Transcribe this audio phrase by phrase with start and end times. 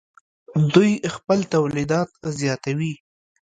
[0.73, 2.09] دوی خپل تولیدات
[2.39, 2.93] زیاتوي.